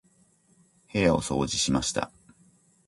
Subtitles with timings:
[0.91, 2.09] 部屋を掃除しました。